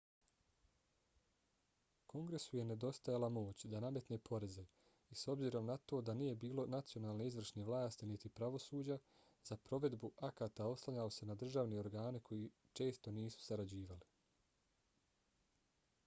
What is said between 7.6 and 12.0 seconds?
vlasti niti pravosuđa za provedbu akata oslanjao se na državne